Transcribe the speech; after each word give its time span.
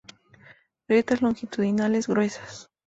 Grietas 0.87 1.21
longitudinales 1.21 2.07
gruesas. 2.07 2.71